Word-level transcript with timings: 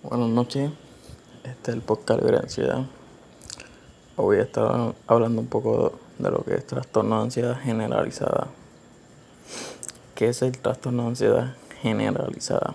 Buenas 0.00 0.28
noches, 0.28 0.70
este 1.42 1.72
es 1.72 1.76
el 1.76 1.82
podcast 1.82 2.20
Libre 2.20 2.36
de 2.36 2.44
Ansiedad. 2.44 2.86
Hoy 4.14 4.38
estar 4.38 4.94
hablando 5.08 5.40
un 5.40 5.48
poco 5.48 5.98
de 6.20 6.30
lo 6.30 6.44
que 6.44 6.54
es 6.54 6.64
trastorno 6.64 7.16
de 7.16 7.22
ansiedad 7.24 7.58
generalizada. 7.60 8.46
¿Qué 10.14 10.28
es 10.28 10.40
el 10.42 10.56
trastorno 10.56 11.02
de 11.02 11.08
ansiedad 11.08 11.54
generalizada? 11.82 12.74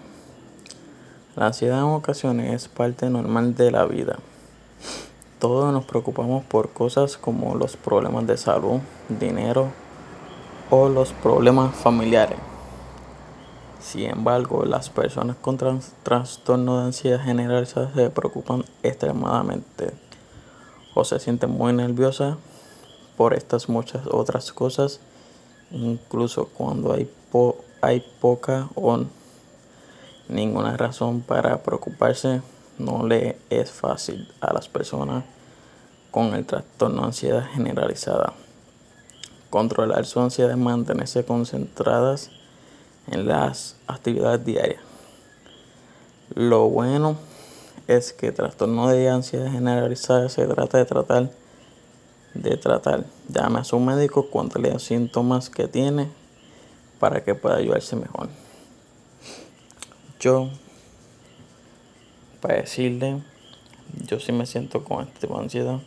La 1.38 1.46
ansiedad 1.46 1.80
en 1.80 1.86
ocasiones 1.86 2.54
es 2.54 2.68
parte 2.68 3.10
normal 3.10 3.56
de 3.56 3.72
la 3.72 3.86
vida. 3.86 4.20
Todos 5.40 5.72
nos 5.72 5.86
preocupamos 5.86 6.44
por 6.44 6.72
cosas 6.74 7.16
como 7.16 7.56
los 7.56 7.78
problemas 7.78 8.28
de 8.28 8.36
salud, 8.36 8.82
dinero 9.08 9.72
o 10.70 10.90
los 10.90 11.14
problemas 11.14 11.74
familiares. 11.74 12.53
Sin 13.84 14.10
embargo, 14.10 14.64
las 14.64 14.90
personas 14.90 15.36
con 15.36 15.58
trastorno 16.04 16.80
de 16.80 16.86
ansiedad 16.86 17.22
generalizada 17.22 17.94
se 17.94 18.10
preocupan 18.10 18.64
extremadamente 18.82 19.92
o 20.96 21.04
se 21.04 21.20
sienten 21.20 21.50
muy 21.50 21.74
nerviosas 21.74 22.38
por 23.18 23.34
estas 23.34 23.68
muchas 23.68 24.08
otras 24.08 24.54
cosas, 24.54 25.02
incluso 25.70 26.46
cuando 26.46 26.94
hay, 26.94 27.12
hay 27.82 28.06
poca 28.22 28.70
o 28.76 29.04
ninguna 30.30 30.78
razón 30.78 31.20
para 31.20 31.62
preocuparse, 31.62 32.42
no 32.80 33.06
le 33.06 33.38
es 33.50 33.70
fácil 33.70 34.32
a 34.40 34.54
las 34.54 34.70
personas 34.70 35.26
con 36.10 36.34
el 36.36 36.46
trastorno 36.46 37.02
de 37.02 37.08
ansiedad 37.08 37.46
generalizada. 37.54 38.34
Controlar 39.50 40.06
su 40.06 40.22
ansiedad 40.22 40.56
mantenerse 40.56 41.26
concentradas 41.26 42.32
en 43.12 43.28
las 43.28 43.76
actividades 43.88 44.46
diarias. 44.46 44.82
Lo 46.36 46.70
bueno 46.70 47.18
es 47.88 48.14
que 48.14 48.32
trastorno 48.32 48.88
de 48.88 49.10
ansiedad 49.10 49.52
generalizada 49.52 50.30
se 50.30 50.46
trata 50.48 50.78
de 50.78 50.86
tratar 50.86 51.30
de 52.34 52.58
tratar. 52.58 53.06
Llame 53.30 53.60
a 53.60 53.64
su 53.64 53.80
médico, 53.80 54.30
cuéntale 54.30 54.72
los 54.72 54.84
síntomas 54.84 55.50
que 55.50 55.68
tiene 55.68 56.10
para 57.00 57.24
que 57.24 57.36
pueda 57.36 57.58
ayudarse 57.58 57.96
mejor. 57.96 58.30
Yo, 60.20 60.50
para 62.42 62.56
decirle, 62.56 63.22
yo 64.08 64.20
sí 64.20 64.32
me 64.32 64.46
siento 64.46 64.84
con 64.84 65.04
este 65.04 65.20
tipo 65.20 65.36
de 65.38 65.44
ansiedad. 65.44 65.80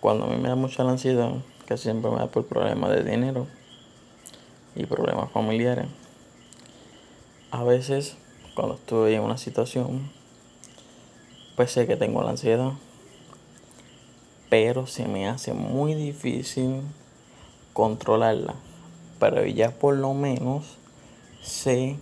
Cuando 0.00 0.24
a 0.24 0.28
mí 0.28 0.36
me 0.36 0.48
da 0.48 0.56
mucha 0.56 0.84
la 0.84 0.92
ansiedad, 0.92 1.30
que 1.66 1.76
siempre 1.76 2.10
me 2.10 2.18
da 2.18 2.26
por 2.26 2.46
problemas 2.46 2.90
de 2.90 3.04
dinero 3.04 3.46
y 4.74 4.84
problemas 4.86 5.30
familiares. 5.30 5.86
A 7.52 7.64
veces, 7.64 8.16
cuando 8.54 8.76
estoy 8.76 9.12
en 9.12 9.20
una 9.20 9.36
situación, 9.36 10.10
pues 11.54 11.70
sé 11.70 11.86
que 11.86 11.96
tengo 11.96 12.22
la 12.22 12.30
ansiedad, 12.30 12.72
pero 14.48 14.86
se 14.86 15.06
me 15.06 15.28
hace 15.28 15.52
muy 15.52 15.92
difícil 15.94 16.80
controlarla. 17.74 18.54
Pero 19.20 19.44
ya 19.44 19.70
por 19.70 19.94
lo 19.96 20.14
menos 20.14 20.78
sé 21.42 21.98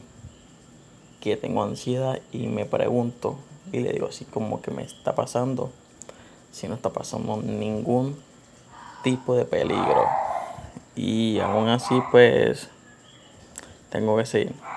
que 1.21 1.37
tengo 1.37 1.65
ansiedad 1.65 2.21
y 2.31 2.47
me 2.47 2.65
pregunto 2.65 3.37
y 3.73 3.81
le 3.81 3.93
digo 3.93 4.07
así 4.07 4.25
como 4.27 4.63
que 4.63 4.71
me 4.71 4.85
está 4.85 5.17
pasando, 5.17 5.73
si 6.53 6.69
no 6.69 6.77
está 6.77 6.91
pasando 6.91 7.39
ningún 7.39 8.17
tipo 9.03 9.35
de 9.35 9.47
peligro. 9.47 10.05
Y 10.95 11.41
aún 11.41 11.69
así 11.71 12.01
pues 12.13 12.69
tengo 13.91 14.17
que 14.17 14.27
seguir. 14.27 14.70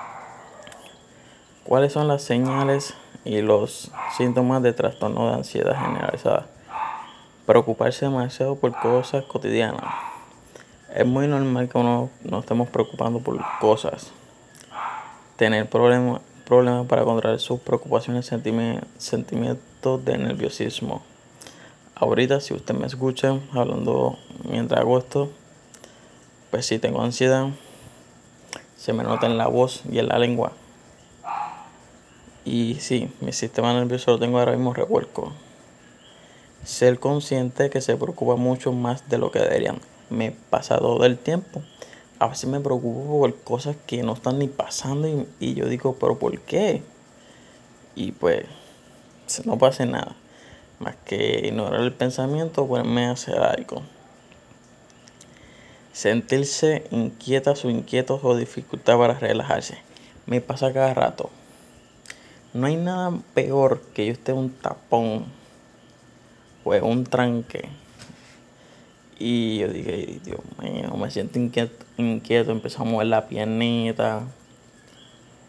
¿Cuáles 1.64 1.94
son 1.94 2.08
las 2.08 2.22
señales 2.22 2.92
y 3.24 3.40
los 3.40 3.90
síntomas 4.18 4.62
de 4.62 4.74
trastorno 4.74 5.28
de 5.28 5.34
ansiedad 5.36 5.74
generalizada? 5.74 6.46
Preocuparse 7.46 8.04
demasiado 8.04 8.56
por 8.56 8.78
cosas 8.78 9.24
cotidianas. 9.24 9.82
Es 10.94 11.06
muy 11.06 11.26
normal 11.26 11.70
que 11.70 11.78
uno 11.78 12.10
no 12.22 12.40
estemos 12.40 12.68
preocupando 12.68 13.20
por 13.20 13.42
cosas. 13.60 14.12
Tener 15.36 15.68
problemas 15.68 16.20
problemas 16.44 16.86
para 16.86 17.04
controlar 17.04 17.40
sus 17.40 17.60
preocupaciones 17.60 18.26
sentimientos 18.26 20.04
de 20.04 20.18
nerviosismo. 20.18 21.02
Ahorita, 21.94 22.40
si 22.40 22.52
usted 22.52 22.74
me 22.74 22.86
escucha 22.86 23.38
hablando 23.54 24.18
mientras 24.46 24.80
hago 24.80 24.98
esto, 24.98 25.30
pues 26.50 26.66
si 26.66 26.78
tengo 26.78 27.00
ansiedad, 27.02 27.48
se 28.76 28.92
me 28.92 29.02
nota 29.02 29.26
en 29.26 29.38
la 29.38 29.46
voz 29.46 29.82
y 29.90 29.98
en 29.98 30.08
la 30.08 30.18
lengua. 30.18 30.52
Y 32.44 32.76
sí, 32.80 33.10
mi 33.20 33.32
sistema 33.32 33.72
nervioso 33.72 34.10
lo 34.12 34.18
tengo 34.18 34.38
ahora 34.38 34.52
mismo 34.52 34.74
revuelco. 34.74 35.32
Ser 36.62 36.98
consciente 36.98 37.70
que 37.70 37.80
se 37.80 37.96
preocupa 37.96 38.36
mucho 38.36 38.72
más 38.72 39.08
de 39.08 39.18
lo 39.18 39.30
que 39.30 39.38
deberían. 39.38 39.80
Me 40.10 40.30
pasa 40.50 40.78
todo 40.78 41.04
el 41.06 41.16
tiempo. 41.16 41.62
A 42.18 42.28
veces 42.28 42.48
me 42.48 42.60
preocupo 42.60 43.18
por 43.18 43.34
cosas 43.42 43.76
que 43.86 44.02
no 44.02 44.12
están 44.12 44.38
ni 44.38 44.48
pasando 44.48 45.26
y, 45.40 45.54
yo 45.54 45.68
digo, 45.68 45.96
pero 45.98 46.18
¿por 46.18 46.38
qué? 46.40 46.82
Y 47.94 48.12
pues 48.12 48.44
no 49.44 49.58
pasa 49.58 49.86
nada. 49.86 50.14
Más 50.80 50.96
que 50.96 51.46
ignorar 51.46 51.80
el 51.80 51.92
pensamiento, 51.92 52.66
pues 52.66 52.84
me 52.84 53.06
hace 53.06 53.32
algo. 53.32 53.82
Sentirse 55.92 56.86
inquietas 56.90 57.64
o 57.64 57.70
inquietos 57.70 58.20
o 58.22 58.36
dificultad 58.36 58.98
para 58.98 59.14
relajarse. 59.14 59.78
Me 60.26 60.40
pasa 60.40 60.72
cada 60.72 60.92
rato. 60.92 61.30
No 62.54 62.68
hay 62.68 62.76
nada 62.76 63.12
peor 63.34 63.80
que 63.94 64.06
yo 64.06 64.12
esté 64.12 64.32
un 64.32 64.50
tapón 64.50 65.24
o 66.62 66.70
un 66.70 67.02
tranque. 67.02 67.68
Y 69.18 69.58
yo 69.58 69.68
dije, 69.68 70.20
Dios 70.24 70.38
mío, 70.62 70.94
me 70.96 71.10
siento 71.10 71.40
inquieto, 71.40 71.84
inquieto, 71.96 72.52
empezó 72.52 72.82
a 72.82 72.84
mover 72.84 73.08
la 73.08 73.26
piernita. 73.26 74.22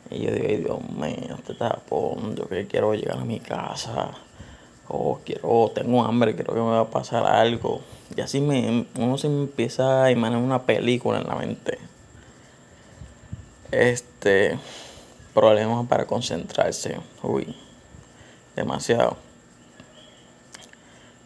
Y 0.10 0.24
yo 0.24 0.32
dije, 0.32 0.58
Dios 0.58 0.80
mío, 0.90 1.36
este 1.38 1.54
tapón, 1.54 2.36
yo 2.36 2.48
que 2.48 2.66
quiero 2.66 2.96
llegar 2.96 3.20
a 3.20 3.24
mi 3.26 3.40
casa. 3.40 4.10
O 4.88 5.20
quiero, 5.24 5.72
tengo 5.76 6.04
hambre, 6.04 6.36
creo 6.36 6.56
que 6.56 6.62
me 6.62 6.72
va 6.72 6.82
a 6.82 6.90
pasar 6.90 7.28
algo. 7.28 7.82
Y 8.18 8.22
así 8.22 8.42
me, 8.42 8.88
uno 8.98 9.20
se 9.20 9.28
empieza 9.28 10.06
a 10.06 10.12
imaginar 10.12 10.42
una 10.42 10.64
película 10.64 11.20
en 11.20 11.28
la 11.28 11.36
mente. 11.36 11.78
Este 13.70 14.58
problemas 15.36 15.86
para 15.88 16.06
concentrarse. 16.06 17.00
Uy, 17.22 17.56
demasiado. 18.56 19.18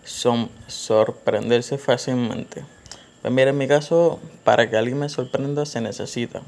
Son 0.04 0.50
sorprenderse 0.68 1.78
fácilmente. 1.78 2.66
Pues 3.22 3.34
mira, 3.34 3.52
en 3.52 3.58
mi 3.58 3.68
caso, 3.68 4.20
para 4.44 4.70
que 4.70 4.76
alguien 4.76 4.98
me 4.98 5.08
sorprenda 5.08 5.66
se 5.66 5.80
necesita. 5.80 6.42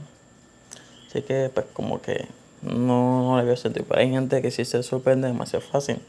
Así 1.07 1.21
que, 1.21 1.51
pues, 1.53 1.67
como 1.73 2.01
que 2.01 2.27
no, 2.61 3.29
no 3.29 3.37
le 3.37 3.43
veo 3.43 3.55
sentido. 3.55 3.85
Pero 3.87 4.01
hay 4.01 4.09
gente 4.09 4.41
que 4.41 4.49
sí 4.49 4.65
se 4.65 4.81
sorprende 4.81 5.27
demasiado 5.27 5.63
fácil. 5.63 6.01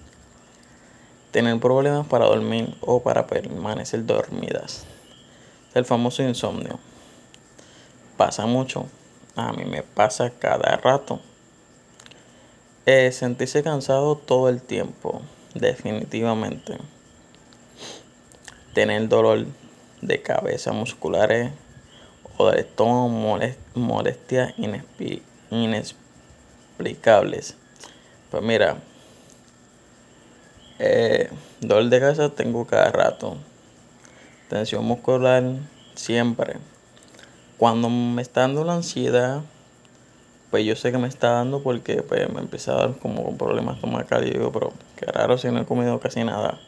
Tener 1.33 1.59
problemas 1.61 2.07
para 2.07 2.27
dormir 2.27 2.75
o 2.81 3.03
para 3.03 3.27
permanecer 3.27 4.07
dormidas. 4.07 4.85
El 5.75 5.85
famoso 5.85 6.23
insomnio. 6.23 6.79
Pasa 8.17 8.47
mucho. 8.47 8.87
A 9.37 9.53
mí 9.53 9.65
me 9.65 9.83
pasa 9.83 10.31
cada 10.31 10.77
rato. 10.77 11.21
Eh, 12.85 13.13
sentirse 13.13 13.63
cansado 13.63 14.17
todo 14.17 14.49
el 14.49 14.61
tiempo, 14.61 15.23
definitivamente. 15.55 16.79
Tener 18.75 19.09
dolor 19.09 19.47
de 20.01 20.21
cabeza 20.21 20.73
musculares 20.73 21.53
o 22.39 22.51
de 22.51 22.63
estómago, 22.63 23.39
molestias 23.77 24.53
inexplicables. 25.51 27.57
Pues 28.33 28.43
mira, 28.43 28.79
eh, 30.81 31.31
dolor 31.61 31.89
de 31.89 32.01
cabeza 32.01 32.31
tengo 32.31 32.67
cada 32.67 32.91
rato. 32.91 33.37
Tensión 34.49 34.85
muscular 34.85 35.45
siempre. 35.95 36.57
Cuando 37.59 37.89
me 37.89 38.23
está 38.23 38.41
dando 38.41 38.65
la 38.65 38.75
ansiedad, 38.75 39.43
pues 40.53 40.67
yo 40.67 40.77
sé 40.77 40.93
que 40.93 40.99
me 40.99 41.09
está 41.09 41.31
dando 41.31 41.63
porque 41.63 42.03
pues, 42.03 42.31
me 42.31 42.41
empieza 42.41 42.73
a 42.73 42.77
dar 42.77 42.99
como 42.99 43.39
problemas 43.39 43.77
estomacales. 43.77 44.29
Y 44.29 44.35
digo, 44.35 44.53
pero 44.53 44.75
qué 44.97 45.07
raro 45.07 45.39
si 45.39 45.49
no 45.49 45.63
he 45.63 45.65
comido 45.65 45.99
casi 45.99 46.25
nada. 46.25 46.61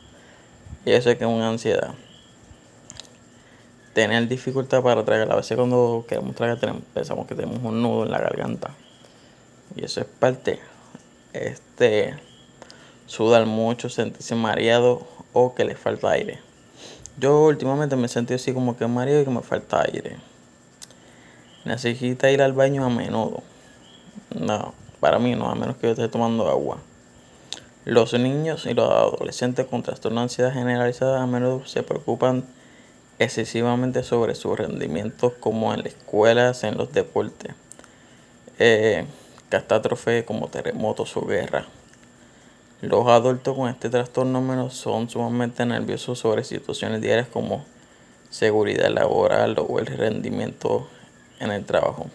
Y 0.87 0.93
eso 0.93 1.11
es 1.11 1.19
que 1.19 1.25
es 1.25 1.31
una 1.31 1.51
ansiedad. 1.51 1.93
Tener 3.93 4.27
dificultad 4.27 4.83
para 4.83 5.05
tragar. 5.05 5.31
A 5.31 5.37
veces 5.37 5.59
cuando 5.59 6.07
queremos 6.09 6.35
tragar 6.35 6.59
pensamos 6.95 7.27
que 7.27 7.35
tenemos 7.35 7.63
un 7.63 7.83
nudo 7.83 8.05
en 8.05 8.11
la 8.11 8.21
garganta. 8.21 8.71
Y 9.77 9.85
eso 9.85 10.01
es 10.01 10.07
parte. 10.07 10.61
Este, 11.35 12.15
sudar 13.05 13.45
mucho, 13.45 13.91
sentirse 13.91 14.35
mareado 14.35 15.07
o 15.35 15.55
que 15.55 15.67
le 15.67 15.75
falta 15.75 16.11
aire. 16.13 16.39
Yo 17.19 17.45
últimamente 17.45 17.97
me 17.97 18.09
sentí 18.09 18.33
así 18.33 18.55
como 18.55 18.79
que 18.79 18.87
mareado 18.87 19.21
y 19.21 19.25
que 19.27 19.31
me 19.31 19.43
falta 19.43 19.83
aire. 19.83 20.17
Necesita 21.67 22.31
ir 22.31 22.41
al 22.41 22.55
baño 22.55 22.83
a 22.87 22.89
menudo. 22.89 23.43
No, 24.35 24.75
para 25.01 25.19
mí 25.19 25.35
no, 25.37 25.49
a 25.49 25.55
menos 25.55 25.77
que 25.77 25.87
yo 25.87 25.93
esté 25.93 26.09
tomando 26.09 26.49
agua. 26.49 26.79
Los 27.85 28.15
niños 28.15 28.67
y 28.67 28.75
los 28.75 28.91
adolescentes 28.91 29.67
con 29.67 29.83
trastorno 29.83 30.21
de 30.21 30.25
ansiedad 30.25 30.53
generalizada 30.53 31.23
a 31.23 31.27
menudo 31.27 31.65
se 31.67 31.83
preocupan 31.83 32.45
excesivamente 33.19 34.03
sobre 34.03 34.35
sus 34.35 34.59
rendimientos 34.59 35.35
como 35.39 35.73
en 35.73 35.85
las 35.85 35.95
escuelas, 35.95 36.65
en 36.65 36.77
los 36.77 36.93
deportes, 36.93 37.55
eh, 38.59 39.05
catástrofes 39.51 40.25
como 40.25 40.49
terremotos 40.49 41.17
o 41.17 41.27
guerras. 41.27 41.67
Los 42.81 43.07
adultos 43.07 43.57
con 43.57 43.69
este 43.69 43.89
trastorno 43.89 44.41
menos 44.41 44.75
son 44.75 45.09
sumamente 45.09 45.65
nerviosos 45.65 46.19
sobre 46.19 46.43
situaciones 46.43 47.01
diarias 47.01 47.29
como 47.29 47.65
seguridad 48.31 48.89
laboral 48.89 49.57
o 49.59 49.79
el 49.79 49.87
rendimiento 49.87 50.89
en 51.39 51.53
el 51.53 51.65
trabajo. 51.65 52.11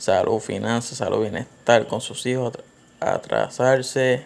Salud, 0.00 0.40
finanzas, 0.40 0.96
salud, 0.96 1.20
bienestar 1.20 1.86
con 1.86 2.00
sus 2.00 2.24
hijos, 2.24 2.54
atrasarse, 3.00 4.24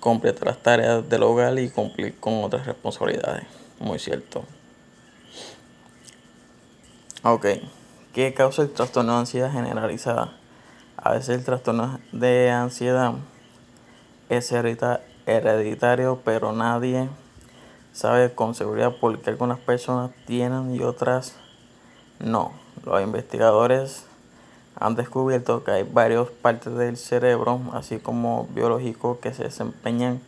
completar 0.00 0.46
las 0.46 0.62
tareas 0.62 1.06
del 1.06 1.24
hogar 1.24 1.58
y 1.58 1.68
cumplir 1.68 2.18
con 2.18 2.42
otras 2.42 2.64
responsabilidades. 2.64 3.44
Muy 3.78 3.98
cierto. 3.98 4.44
Ok, 7.22 7.48
¿qué 8.14 8.32
causa 8.32 8.62
el 8.62 8.72
trastorno 8.72 9.12
de 9.12 9.18
ansiedad 9.18 9.52
generalizada? 9.52 10.32
A 10.96 11.12
veces 11.12 11.36
el 11.36 11.44
trastorno 11.44 12.00
de 12.12 12.50
ansiedad 12.50 13.12
es 14.30 14.50
hereditario, 14.52 16.22
pero 16.24 16.54
nadie 16.54 17.10
sabe 17.92 18.32
con 18.34 18.54
seguridad 18.54 18.96
por 18.96 19.20
qué 19.20 19.28
algunas 19.28 19.58
personas 19.58 20.12
tienen 20.26 20.74
y 20.74 20.80
otras 20.80 21.36
no. 22.20 22.52
Los 22.86 23.02
investigadores 23.02 24.06
han 24.76 24.96
descubierto 24.96 25.64
que 25.64 25.70
hay 25.70 25.82
varias 25.84 26.28
partes 26.28 26.74
del 26.74 26.96
cerebro, 26.96 27.60
así 27.72 27.98
como 27.98 28.48
biológicos, 28.54 29.18
que 29.18 29.32
se 29.32 29.44
desempeñan 29.44 30.20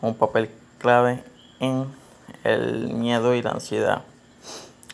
un 0.00 0.14
papel 0.14 0.50
clave 0.78 1.22
en 1.60 1.86
el 2.44 2.92
miedo 2.94 3.34
y 3.34 3.42
la 3.42 3.50
ansiedad. 3.50 4.02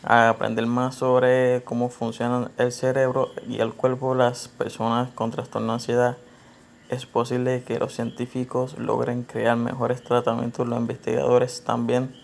A 0.03 0.29
aprender 0.29 0.65
más 0.65 0.95
sobre 0.95 1.61
cómo 1.65 1.89
funciona 1.89 2.51
el 2.57 2.71
cerebro 2.71 3.29
y 3.47 3.59
el 3.59 3.73
cuerpo 3.73 4.13
de 4.13 4.19
las 4.19 4.47
personas 4.47 5.09
con 5.11 5.31
trastorno 5.31 5.67
de 5.67 5.73
ansiedad 5.73 6.17
es 6.89 7.05
posible 7.05 7.63
que 7.63 7.79
los 7.79 7.93
científicos 7.93 8.77
logren 8.77 9.23
crear 9.23 9.55
mejores 9.55 10.03
tratamientos. 10.03 10.67
Los 10.67 10.79
investigadores 10.79 11.63
también 11.63 12.15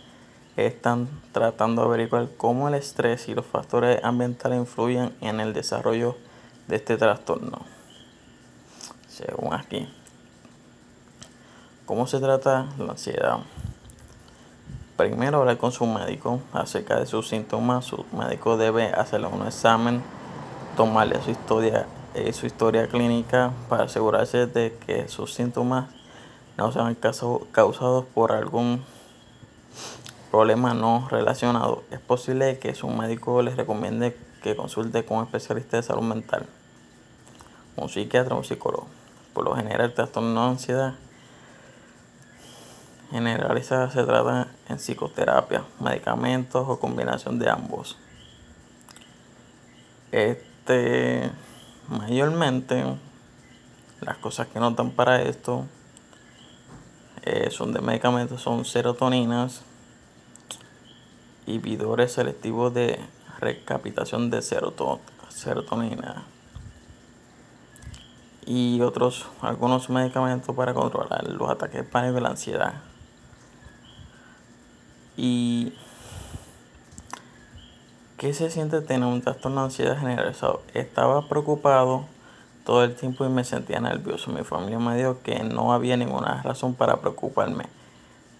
están 0.57 1.07
tratando 1.33 1.83
de 1.83 1.87
averiguar 1.87 2.29
cómo 2.37 2.67
el 2.67 2.73
estrés 2.73 3.27
y 3.27 3.35
los 3.35 3.45
factores 3.45 4.03
ambientales 4.03 4.57
influyen 4.57 5.13
en 5.21 5.39
el 5.39 5.53
desarrollo 5.53 6.15
de 6.67 6.75
este 6.75 6.97
trastorno. 6.97 7.61
Según 9.07 9.53
aquí. 9.53 9.87
¿Cómo 11.85 12.07
se 12.07 12.19
trata 12.19 12.67
la 12.77 12.91
ansiedad? 12.91 13.39
Primero 14.97 15.39
hablar 15.39 15.57
con 15.57 15.71
su 15.71 15.85
médico 15.85 16.41
acerca 16.53 16.99
de 16.99 17.05
sus 17.05 17.27
síntomas. 17.27 17.85
Su 17.85 18.05
médico 18.11 18.57
debe 18.57 18.87
hacerle 18.87 19.27
un 19.27 19.45
examen, 19.45 20.01
tomarle 20.75 21.21
su 21.21 21.31
historia 21.31 21.85
eh, 22.15 22.31
su 22.31 22.45
historia 22.45 22.87
clínica 22.87 23.51
para 23.67 23.83
asegurarse 23.83 24.47
de 24.47 24.77
que 24.85 25.09
sus 25.09 25.33
síntomas 25.33 25.89
no 26.55 26.71
sean 26.71 26.95
causados 26.95 28.05
por 28.05 28.31
algún 28.31 28.85
problema 30.31 30.73
no 30.73 31.09
relacionado. 31.11 31.83
Es 31.91 31.99
posible 31.99 32.57
que 32.57 32.73
su 32.73 32.87
médico 32.87 33.41
les 33.41 33.57
recomiende 33.57 34.17
que 34.41 34.55
consulte 34.55 35.03
con 35.03 35.17
un 35.17 35.23
especialista 35.25 35.75
de 35.75 35.83
salud 35.83 36.03
mental, 36.03 36.45
un 37.77 37.89
psiquiatra 37.89 38.35
o 38.35 38.39
un 38.39 38.43
psicólogo. 38.43 38.87
Por 39.33 39.45
lo 39.45 39.55
general, 39.55 39.87
el 39.87 39.93
trastorno 39.93 40.43
de 40.43 40.49
ansiedad 40.49 40.93
generalizada 43.11 43.91
se 43.91 44.03
trata 44.03 44.47
en 44.69 44.77
psicoterapia, 44.77 45.63
medicamentos 45.79 46.65
o 46.67 46.79
combinación 46.79 47.39
de 47.39 47.49
ambos. 47.49 47.97
Este 50.11 51.31
Mayormente 51.87 52.83
las 54.01 54.17
cosas 54.17 54.47
que 54.47 54.59
notan 54.59 54.89
para 54.89 55.21
esto 55.21 55.65
eh, 57.21 57.51
son 57.51 57.73
de 57.73 57.81
medicamentos, 57.81 58.41
son 58.41 58.65
serotoninas, 58.65 59.61
inhibidores 61.45 62.13
selectivos 62.13 62.73
de 62.73 62.99
recapitación 63.39 64.31
de 64.31 64.41
serotonina 64.41 66.23
y 68.45 68.81
otros 68.81 69.25
algunos 69.41 69.89
medicamentos 69.89 70.55
para 70.55 70.73
controlar 70.73 71.27
los 71.27 71.49
ataques 71.49 71.81
de 71.81 71.83
pánico 71.83 72.17
y 72.17 72.21
la 72.21 72.29
ansiedad. 72.29 72.73
Y 75.17 75.73
¿Qué 78.17 78.33
se 78.33 78.49
siente 78.49 78.79
tener 78.79 79.07
un 79.09 79.21
trastorno 79.21 79.59
de 79.59 79.65
ansiedad 79.65 79.99
generalizado? 79.99 80.61
Estaba 80.73 81.27
preocupado 81.27 82.05
todo 82.63 82.85
el 82.85 82.95
tiempo 82.95 83.25
y 83.25 83.29
me 83.29 83.43
sentía 83.43 83.81
nervioso. 83.81 84.31
Mi 84.31 84.45
familia 84.45 84.79
me 84.79 84.95
dijo 84.95 85.19
que 85.21 85.43
no 85.43 85.73
había 85.73 85.97
ninguna 85.97 86.41
razón 86.41 86.75
para 86.75 87.01
preocuparme. 87.01 87.65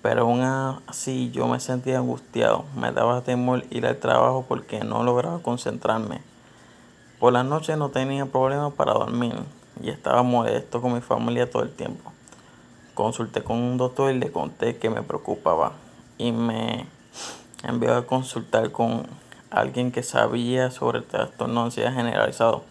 Pero 0.01 0.21
aún 0.21 0.41
así 0.87 1.29
yo 1.31 1.47
me 1.47 1.59
sentía 1.59 1.97
angustiado. 1.97 2.63
Me 2.75 2.93
daba 2.93 3.21
temor 3.21 3.65
ir 3.69 3.85
al 3.85 3.97
trabajo 3.97 4.45
porque 4.47 4.79
no 4.85 5.03
lograba 5.03 5.39
concentrarme. 5.39 6.21
Por 7.19 7.33
la 7.33 7.43
noche 7.43 7.75
no 7.75 7.89
tenía 7.89 8.25
problemas 8.25 8.71
para 8.73 8.93
dormir 8.93 9.35
y 9.81 9.89
estaba 9.89 10.23
molesto 10.23 10.81
con 10.81 10.93
mi 10.93 11.01
familia 11.01 11.49
todo 11.49 11.63
el 11.63 11.71
tiempo. 11.71 12.11
Consulté 12.93 13.43
con 13.43 13.57
un 13.57 13.77
doctor 13.77 14.13
y 14.13 14.19
le 14.19 14.31
conté 14.31 14.77
que 14.77 14.89
me 14.89 15.01
preocupaba 15.03 15.73
y 16.17 16.31
me 16.31 16.85
envió 17.63 17.95
a 17.95 18.05
consultar 18.05 18.71
con 18.71 19.07
alguien 19.49 19.91
que 19.91 20.03
sabía 20.03 20.71
sobre 20.71 20.99
el 20.99 21.05
trastorno 21.05 21.61
de 21.61 21.65
ansiedad 21.65 21.93
generalizado. 21.93 22.63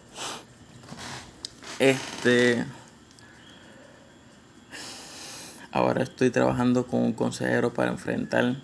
Este. 1.79 2.65
Ahora 5.71 6.03
estoy 6.03 6.29
trabajando 6.29 6.87
con 6.87 7.01
un 7.01 7.13
consejero 7.13 7.73
para 7.73 7.91
enfrentar 7.91 8.55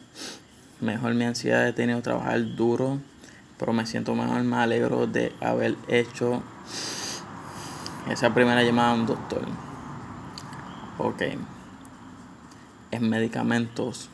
mejor 0.80 1.14
mi 1.14 1.26
ansiedad. 1.26 1.68
He 1.68 1.74
tenido 1.74 1.98
que 2.00 2.04
trabajar 2.04 2.56
duro, 2.56 3.00
pero 3.60 3.74
me 3.74 3.86
siento 3.86 4.16
mejor. 4.16 4.42
Me 4.44 4.56
alegro 4.56 5.08
de 5.08 5.34
haber 5.42 5.76
hecho 5.90 6.42
esa 8.10 8.34
primera 8.34 8.64
llamada 8.64 8.92
a 8.92 8.96
un 8.96 9.06
doctor. 9.06 9.46
Ok. 10.98 11.24
En 12.92 13.10
medicamentos 13.10 14.10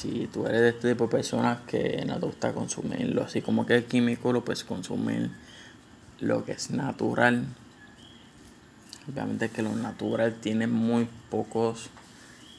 si 0.00 0.28
tú 0.32 0.46
eres 0.46 0.62
de 0.62 0.68
este 0.70 0.92
tipo 0.92 1.04
de 1.04 1.10
personas 1.10 1.60
que 1.66 2.02
no 2.06 2.18
te 2.18 2.26
gusta 2.26 2.52
consumirlo, 2.52 3.22
así 3.22 3.42
como 3.42 3.66
que 3.66 3.74
el 3.74 3.84
químico 3.84 4.32
lo 4.32 4.42
puedes 4.42 4.64
consumir 4.64 5.30
lo 6.20 6.44
que 6.44 6.52
es 6.52 6.70
natural. 6.70 7.44
Obviamente 9.12 9.50
que 9.50 9.62
lo 9.62 9.74
natural 9.76 10.36
tiene 10.40 10.66
muy 10.66 11.06
pocos 11.28 11.90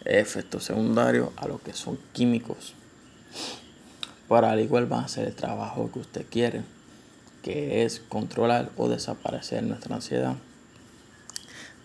efectos 0.06 0.66
secundarios 0.66 1.30
a 1.38 1.48
lo 1.48 1.60
que 1.60 1.74
son 1.74 1.98
químicos. 2.14 2.76
Para 4.28 4.52
al 4.52 4.60
igual 4.60 4.92
va 4.92 5.00
a 5.00 5.06
hacer 5.06 5.28
el 5.28 5.34
trabajo 5.34 5.92
que 5.92 6.00
usted 6.00 6.26
quiere, 6.30 6.62
que 7.44 7.84
es 7.84 8.00
controlar 8.00 8.70
o 8.78 8.88
desaparecer 8.90 9.64
nuestra 9.64 9.96
ansiedad. 9.96 10.36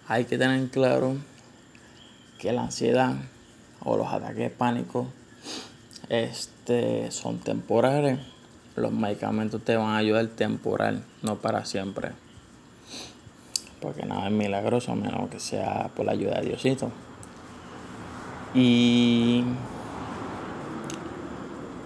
Hay 0.09 0.25
que 0.25 0.39
tener 0.39 0.69
claro 0.69 1.17
que 2.39 2.53
la 2.53 2.63
ansiedad 2.63 3.15
o 3.81 3.97
los 3.97 4.09
ataques 4.09 4.37
de 4.37 4.51
pánico 4.51 5.09
este, 6.09 7.11
son 7.11 7.39
temporales. 7.39 8.21
Los 8.77 8.93
medicamentos 8.93 9.63
te 9.65 9.77
van 9.77 9.91
a 9.91 9.97
ayudar 9.97 10.27
temporal, 10.29 11.03
no 11.23 11.37
para 11.37 11.65
siempre. 11.65 12.13
Porque 13.81 14.05
nada 14.05 14.27
es 14.27 14.33
milagroso, 14.33 14.95
menos 14.95 15.31
que 15.31 15.41
sea 15.41 15.91
por 15.97 16.07
la 16.07 16.13
ayuda 16.13 16.41
de 16.41 16.49
Diosito. 16.49 16.91
Y 18.55 19.45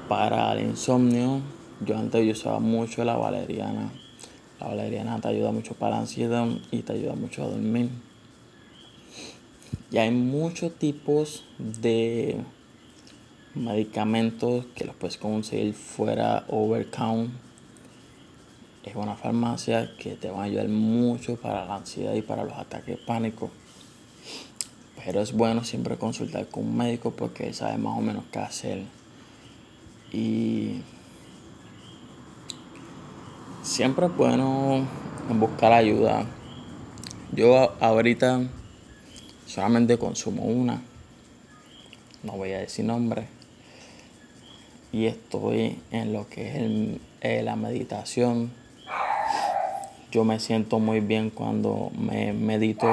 para 0.09 0.53
el 0.53 0.67
insomnio, 0.67 1.41
yo 1.81 1.97
antes 1.97 2.25
yo 2.27 2.33
usaba 2.33 2.61
mucho 2.61 3.05
la 3.05 3.17
valeriana. 3.17 3.91
La 4.61 4.69
valeriana 4.69 5.21
te 5.21 5.29
ayuda 5.29 5.53
mucho 5.53 5.75
para 5.75 5.93
la 5.93 6.01
ansiedad 6.01 6.47
y 6.71 6.83
te 6.83 6.93
ayuda 6.93 7.15
mucho 7.15 7.43
a 7.43 7.49
dormir. 7.49 7.89
Y 9.91 9.99
hay 9.99 10.11
muchos 10.11 10.75
tipos 10.75 11.45
de 11.59 12.37
medicamentos 13.55 14.67
que 14.75 14.85
los 14.85 14.95
puedes 14.95 15.17
conseguir 15.17 15.75
fuera 15.75 16.45
Overcount. 16.49 17.33
Es 18.85 18.95
una 18.95 19.17
farmacia 19.17 19.91
que 19.99 20.15
te 20.15 20.31
va 20.31 20.43
a 20.43 20.45
ayudar 20.45 20.69
mucho 20.69 21.37
para 21.37 21.65
la 21.65 21.77
ansiedad 21.77 22.15
y 22.15 22.23
para 22.23 22.45
los 22.45 22.55
ataques 22.55 22.99
pánicos. 22.99 23.51
Pero 25.05 25.23
es 25.23 25.33
bueno 25.33 25.65
siempre 25.65 25.97
consultar 25.97 26.47
con 26.49 26.65
un 26.65 26.77
médico 26.77 27.11
porque 27.11 27.49
él 27.49 27.55
sabe 27.55 27.79
más 27.79 27.97
o 27.97 28.01
menos 28.03 28.25
qué 28.31 28.39
hacer. 28.39 28.83
Y 30.13 30.83
siempre 33.71 34.07
es 34.07 34.17
bueno 34.17 34.85
buscar 35.29 35.73
ayuda. 35.73 36.25
Yo 37.31 37.73
ahorita 37.81 38.41
solamente 39.47 39.97
consumo 39.97 40.43
una, 40.43 40.83
no 42.25 42.33
voy 42.33 42.53
a 42.53 42.59
decir 42.59 42.85
nombre, 42.85 43.29
y 44.91 45.07
estoy 45.07 45.79
en 45.93 46.13
lo 46.13 46.29
que 46.29 46.49
es 46.49 47.01
eh, 47.21 47.43
la 47.45 47.55
meditación. 47.55 48.51
Yo 50.11 50.25
me 50.25 50.41
siento 50.41 50.81
muy 50.81 50.99
bien 50.99 51.31
cuando 51.31 51.93
me 51.97 52.33
medito 52.33 52.91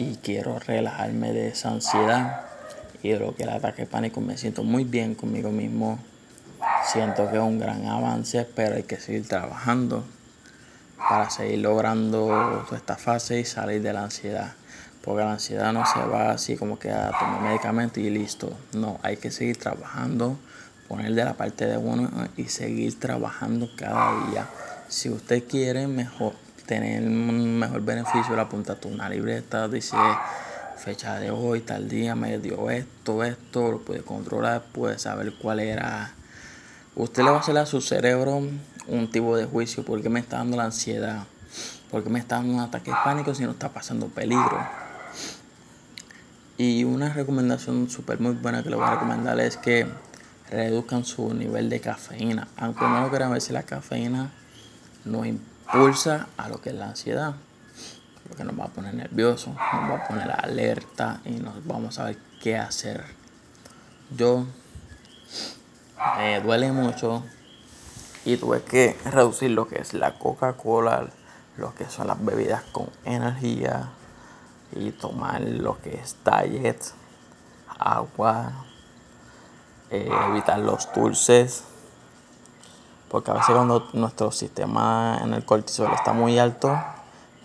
y 0.00 0.16
quiero 0.16 0.58
relajarme 0.58 1.32
de 1.32 1.48
esa 1.48 1.70
ansiedad 1.70 2.40
y 3.04 3.10
de 3.10 3.20
lo 3.20 3.36
que 3.36 3.44
el 3.44 3.50
ataque 3.50 3.86
pánico. 3.86 4.20
Me 4.20 4.36
siento 4.38 4.64
muy 4.64 4.82
bien 4.82 5.14
conmigo 5.14 5.52
mismo. 5.52 6.00
Siento 6.92 7.30
que 7.30 7.36
es 7.36 7.42
un 7.42 7.58
gran 7.58 7.84
avance, 7.86 8.46
pero 8.54 8.76
hay 8.76 8.84
que 8.84 8.96
seguir 8.96 9.28
trabajando 9.28 10.04
para 10.96 11.28
seguir 11.28 11.58
logrando 11.58 12.64
toda 12.66 12.78
esta 12.78 12.96
fase 12.96 13.40
y 13.40 13.44
salir 13.44 13.82
de 13.82 13.92
la 13.92 14.04
ansiedad. 14.04 14.54
Porque 15.04 15.22
la 15.22 15.32
ansiedad 15.32 15.72
no 15.74 15.84
se 15.84 16.00
va 16.00 16.30
así 16.30 16.56
como 16.56 16.78
que 16.78 16.90
a 16.90 17.10
tomar 17.10 17.42
medicamento 17.42 18.00
y 18.00 18.08
listo. 18.08 18.56
No, 18.72 18.98
hay 19.02 19.18
que 19.18 19.30
seguir 19.30 19.58
trabajando, 19.58 20.38
poner 20.88 21.12
de 21.12 21.24
la 21.24 21.34
parte 21.34 21.66
de 21.66 21.76
uno 21.76 22.10
y 22.38 22.44
seguir 22.44 22.98
trabajando 22.98 23.68
cada 23.76 24.26
día. 24.30 24.46
Si 24.88 25.10
usted 25.10 25.44
quiere 25.46 25.86
mejor 25.86 26.32
tener 26.64 27.02
un 27.02 27.58
mejor 27.58 27.82
beneficio, 27.82 28.34
le 28.34 28.40
apunta 28.40 28.78
a 28.82 28.86
una 28.88 29.10
libreta, 29.10 29.68
dice 29.68 29.96
fecha 30.78 31.18
de 31.18 31.30
hoy, 31.30 31.60
tal 31.60 31.88
día 31.88 32.14
me 32.14 32.38
dio 32.38 32.70
esto, 32.70 33.24
esto, 33.24 33.72
lo 33.72 33.78
puede 33.80 34.00
controlar, 34.00 34.62
puede 34.72 34.98
saber 34.98 35.34
cuál 35.34 35.60
era. 35.60 36.14
Usted 36.98 37.22
le 37.22 37.30
va 37.30 37.36
a 37.36 37.40
hacer 37.40 37.56
a 37.56 37.64
su 37.64 37.80
cerebro 37.80 38.42
un 38.88 39.10
tipo 39.10 39.36
de 39.36 39.46
juicio, 39.46 39.84
porque 39.84 40.08
me 40.08 40.18
está 40.18 40.38
dando 40.38 40.56
la 40.56 40.64
ansiedad? 40.64 41.24
porque 41.90 42.10
me 42.10 42.18
está 42.18 42.36
dando 42.36 42.54
un 42.54 42.60
ataque 42.60 42.90
de 42.90 42.96
pánico 43.04 43.34
si 43.34 43.44
no 43.44 43.52
está 43.52 43.68
pasando 43.70 44.08
peligro? 44.08 44.58
Y 46.56 46.82
una 46.82 47.12
recomendación 47.12 47.88
súper 47.88 48.20
muy 48.20 48.32
buena 48.32 48.64
que 48.64 48.70
le 48.70 48.76
voy 48.76 48.84
a 48.84 48.94
recomendar 48.94 49.38
es 49.38 49.56
que 49.56 49.86
reduzcan 50.50 51.04
su 51.04 51.32
nivel 51.32 51.70
de 51.70 51.80
cafeína. 51.80 52.48
Aunque 52.56 52.84
no 52.84 53.00
lo 53.00 53.10
quieran 53.10 53.30
ver 53.30 53.40
si 53.40 53.52
la 53.52 53.62
cafeína 53.62 54.32
nos 55.04 55.24
impulsa 55.24 56.26
a 56.36 56.48
lo 56.48 56.60
que 56.60 56.70
es 56.70 56.74
la 56.74 56.88
ansiedad. 56.88 57.36
Porque 58.26 58.42
nos 58.42 58.58
va 58.58 58.64
a 58.64 58.68
poner 58.68 58.92
nerviosos, 58.92 59.54
nos 59.54 59.90
va 59.90 59.98
a 59.98 60.08
poner 60.08 60.30
alerta 60.32 61.20
y 61.24 61.30
nos 61.30 61.64
vamos 61.64 62.00
a 62.00 62.06
ver 62.06 62.18
qué 62.42 62.58
hacer. 62.58 63.04
Yo 64.16 64.44
me 66.16 66.40
duele 66.40 66.72
mucho 66.72 67.22
y 68.24 68.36
tuve 68.36 68.62
que 68.62 68.96
reducir 69.04 69.50
lo 69.50 69.66
que 69.68 69.80
es 69.80 69.94
la 69.94 70.18
Coca-Cola, 70.18 71.08
lo 71.56 71.74
que 71.74 71.86
son 71.86 72.06
las 72.06 72.24
bebidas 72.24 72.62
con 72.72 72.88
energía 73.04 73.90
y 74.72 74.90
tomar 74.90 75.40
lo 75.40 75.80
que 75.80 75.94
es 75.94 76.16
diet, 76.24 76.82
agua, 77.78 78.52
eh, 79.90 80.10
evitar 80.28 80.58
los 80.58 80.92
dulces, 80.92 81.64
porque 83.08 83.30
a 83.30 83.34
veces 83.34 83.54
cuando 83.54 83.88
nuestro 83.94 84.30
sistema 84.30 85.18
en 85.22 85.32
el 85.32 85.44
cortisol 85.44 85.92
está 85.94 86.12
muy 86.12 86.38
alto, 86.38 86.78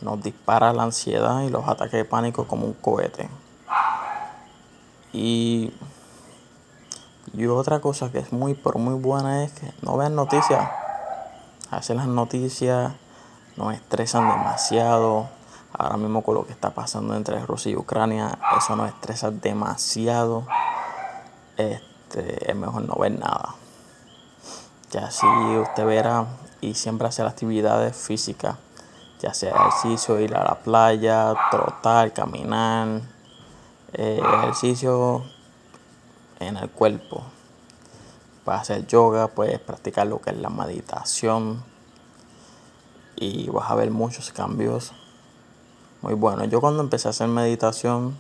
nos 0.02 0.22
dispara 0.22 0.74
la 0.74 0.84
ansiedad 0.84 1.42
y 1.44 1.50
los 1.50 1.68
ataques 1.68 1.94
de 1.94 2.06
pánico 2.06 2.46
como 2.46 2.66
un 2.66 2.74
cohete. 2.74 3.30
Y, 5.14 5.72
y 7.34 7.48
otra 7.48 7.80
cosa 7.80 8.12
que 8.12 8.20
es 8.20 8.32
muy, 8.32 8.54
pero 8.54 8.78
muy 8.78 8.94
buena 8.94 9.44
es 9.44 9.52
que 9.54 9.74
no 9.82 9.98
vean 9.98 10.16
noticias. 10.16 10.70
A 11.72 11.78
veces 11.78 11.96
las 11.96 12.08
noticias 12.08 12.94
nos 13.58 13.74
estresan 13.74 14.30
demasiado. 14.30 15.28
Ahora 15.76 15.98
mismo 15.98 16.22
con 16.22 16.36
lo 16.36 16.46
que 16.46 16.52
está 16.52 16.70
pasando 16.70 17.16
entre 17.16 17.44
Rusia 17.44 17.72
y 17.72 17.76
Ucrania, 17.76 18.38
eso 18.56 18.76
nos 18.76 18.90
estresa 18.90 19.32
demasiado. 19.32 20.46
Este, 21.58 22.52
es 22.52 22.56
mejor 22.56 22.84
no 22.84 22.94
ver 22.96 23.18
nada. 23.18 23.56
Ya 24.92 25.08
así 25.08 25.26
usted 25.60 25.86
verá 25.88 26.28
y 26.62 26.76
siempre 26.76 27.08
hacer 27.08 27.26
actividades 27.26 27.96
físicas, 27.98 28.58
ya 29.20 29.34
sea 29.34 29.56
ejercicio, 29.56 30.20
ir 30.20 30.36
a 30.36 30.44
la 30.44 30.60
playa, 30.60 31.34
trotar, 31.50 32.14
caminar, 32.14 33.02
eh, 33.94 34.22
ejercicio 34.24 35.24
en 36.40 36.58
el 36.58 36.70
cuerpo. 36.70 37.24
Puedes 38.46 38.62
hacer 38.62 38.88
yoga, 38.88 39.28
puedes 39.28 39.60
practicar 39.60 40.08
lo 40.08 40.22
que 40.22 40.32
es 40.32 40.38
la 40.38 40.50
meditación 40.50 41.64
y 43.16 43.50
vas 43.50 43.72
a 43.72 43.76
ver 43.76 43.92
muchos 43.92 44.32
cambios 44.32 44.94
muy 46.02 46.14
buenos. 46.14 46.50
Yo 46.50 46.60
cuando 46.60 46.84
empecé 46.84 47.08
a 47.08 47.12
hacer 47.12 47.30
meditación, 47.30 48.18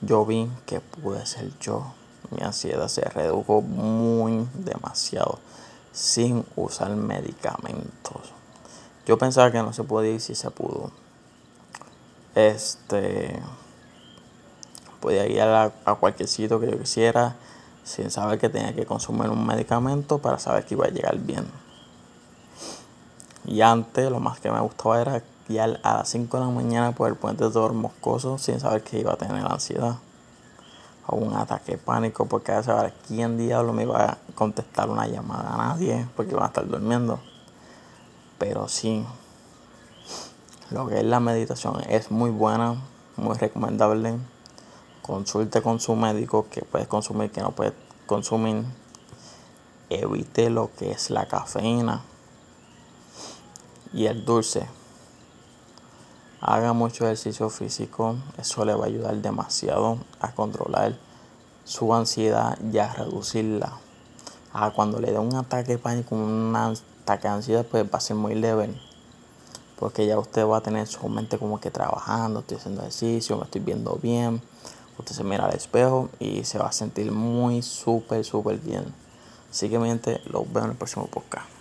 yo 0.00 0.24
vi 0.24 0.48
que 0.64 0.80
pude 0.80 1.24
ser 1.26 1.50
yo. 1.58 1.92
Mi 2.30 2.42
ansiedad 2.42 2.88
se 2.88 3.02
redujo 3.02 3.60
muy 3.60 4.48
demasiado 4.54 5.38
sin 5.92 6.44
usar 6.56 6.94
medicamentos. 6.96 8.32
Yo 9.06 9.18
pensaba 9.18 9.50
que 9.50 9.58
no 9.58 9.72
se 9.72 9.84
podía 9.84 10.12
y 10.12 10.20
si 10.20 10.34
se 10.34 10.50
pudo. 10.50 10.90
Este 12.34 13.40
podía 15.00 15.26
ir 15.26 15.40
a, 15.40 15.72
a 15.84 15.94
cualquier 15.94 16.28
sitio 16.28 16.60
que 16.60 16.70
yo 16.70 16.78
quisiera 16.78 17.36
sin 17.84 18.10
saber 18.10 18.38
que 18.38 18.48
tenía 18.48 18.74
que 18.74 18.84
consumir 18.84 19.30
un 19.30 19.46
medicamento 19.46 20.18
para 20.18 20.38
saber 20.38 20.66
que 20.66 20.74
iba 20.74 20.86
a 20.86 20.90
llegar 20.90 21.18
bien. 21.18 21.46
Y 23.46 23.62
antes 23.62 24.10
lo 24.10 24.20
más 24.20 24.40
que 24.40 24.50
me 24.50 24.60
gustaba 24.60 25.00
era 25.00 25.22
ir 25.48 25.60
a 25.60 25.94
las 25.94 26.08
5 26.10 26.36
de 26.36 26.44
la 26.44 26.50
mañana 26.50 26.92
por 26.92 27.08
el 27.08 27.14
puente 27.14 27.48
de 27.48 27.68
Moscoso 27.70 28.36
sin 28.38 28.60
saber 28.60 28.82
que 28.82 29.00
iba 29.00 29.12
a 29.14 29.16
tener 29.16 29.44
ansiedad 29.46 29.96
o 31.06 31.16
un 31.16 31.34
ataque 31.34 31.72
de 31.72 31.78
pánico 31.78 32.26
porque 32.26 32.52
a 32.52 32.62
saber 32.62 32.92
quién 33.06 33.38
diablo 33.38 33.72
me 33.72 33.84
iba 33.84 34.04
a 34.04 34.18
contestar 34.34 34.90
una 34.90 35.06
llamada 35.06 35.54
a 35.54 35.56
nadie 35.56 36.06
porque 36.14 36.32
iban 36.32 36.44
a 36.44 36.48
estar 36.48 36.68
durmiendo. 36.68 37.18
Pero 38.38 38.68
sí, 38.68 39.04
lo 40.70 40.86
que 40.86 40.98
es 40.98 41.04
la 41.04 41.18
meditación 41.18 41.80
es 41.88 42.10
muy 42.10 42.30
buena, 42.30 42.76
muy 43.16 43.36
recomendable. 43.36 44.18
Consulte 45.08 45.62
con 45.62 45.80
su 45.80 45.96
médico 45.96 46.48
que 46.50 46.60
puedes 46.60 46.86
consumir, 46.86 47.30
que 47.30 47.40
no 47.40 47.52
puedes 47.52 47.72
consumir. 48.04 48.62
Evite 49.88 50.50
lo 50.50 50.70
que 50.76 50.90
es 50.90 51.08
la 51.08 51.26
cafeína 51.26 52.02
y 53.94 54.04
el 54.04 54.26
dulce. 54.26 54.68
Haga 56.42 56.74
mucho 56.74 57.06
ejercicio 57.06 57.48
físico, 57.48 58.16
eso 58.36 58.66
le 58.66 58.74
va 58.74 58.84
a 58.84 58.88
ayudar 58.88 59.16
demasiado 59.16 59.96
a 60.20 60.34
controlar 60.34 60.98
su 61.64 61.94
ansiedad 61.94 62.58
y 62.70 62.76
a 62.76 62.92
reducirla. 62.92 63.78
Ah, 64.52 64.72
cuando 64.76 65.00
le 65.00 65.10
dé 65.10 65.18
un 65.18 65.34
ataque 65.34 65.72
de 65.72 65.78
pánico, 65.78 66.16
un 66.16 66.54
ataque 66.54 67.28
de 67.28 67.34
ansiedad, 67.34 67.64
pues 67.64 67.82
va 67.84 67.96
a 67.96 68.00
ser 68.00 68.16
muy 68.16 68.34
leve. 68.34 68.78
Porque 69.78 70.06
ya 70.06 70.18
usted 70.18 70.46
va 70.46 70.58
a 70.58 70.60
tener 70.60 70.86
su 70.86 71.08
mente 71.08 71.38
como 71.38 71.58
que 71.58 71.70
trabajando, 71.70 72.40
estoy 72.40 72.58
haciendo 72.58 72.82
ejercicio, 72.82 73.38
me 73.38 73.44
estoy 73.44 73.62
viendo 73.62 73.98
bien. 74.02 74.42
Usted 74.98 75.14
se 75.14 75.24
mira 75.24 75.46
al 75.46 75.54
espejo 75.54 76.10
y 76.18 76.44
se 76.44 76.58
va 76.58 76.66
a 76.66 76.72
sentir 76.72 77.12
muy 77.12 77.62
súper, 77.62 78.24
súper 78.24 78.58
bien. 78.58 78.84
Así 79.50 79.68
que, 79.68 79.78
mi 79.78 79.88
gente, 79.88 80.20
los 80.26 80.52
veo 80.52 80.64
en 80.64 80.70
el 80.70 80.76
próximo 80.76 81.06
podcast. 81.06 81.57